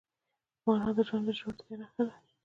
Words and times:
مانا 0.65 0.89
د 0.97 0.99
ژوند 1.07 1.25
د 1.27 1.29
ژورتیا 1.39 1.75
نښه 1.81 2.03
ده. 2.07 2.15